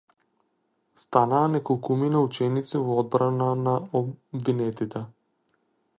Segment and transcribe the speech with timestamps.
[1.03, 5.05] Станаа неколкумина ученици во одбрана на обвинетите.